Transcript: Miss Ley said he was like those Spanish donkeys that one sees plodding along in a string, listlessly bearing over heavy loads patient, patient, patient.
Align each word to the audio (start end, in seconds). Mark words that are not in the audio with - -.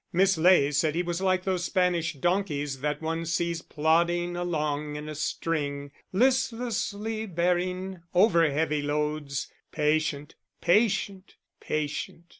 Miss 0.11 0.35
Ley 0.35 0.71
said 0.71 0.95
he 0.95 1.03
was 1.03 1.21
like 1.21 1.43
those 1.43 1.63
Spanish 1.65 2.13
donkeys 2.13 2.79
that 2.81 3.03
one 3.03 3.23
sees 3.23 3.61
plodding 3.61 4.35
along 4.35 4.95
in 4.95 5.07
a 5.07 5.13
string, 5.13 5.91
listlessly 6.11 7.27
bearing 7.27 8.01
over 8.11 8.49
heavy 8.49 8.81
loads 8.81 9.51
patient, 9.71 10.33
patient, 10.59 11.35
patient. 11.59 12.23